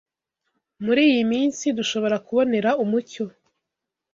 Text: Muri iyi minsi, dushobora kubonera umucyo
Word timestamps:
Muri 0.85 1.01
iyi 1.11 1.23
minsi, 1.31 1.65
dushobora 1.77 2.17
kubonera 2.25 2.69
umucyo 2.83 3.25